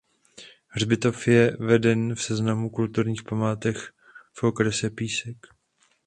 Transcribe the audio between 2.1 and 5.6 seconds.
v Seznamu kulturních památek v okrese Písek.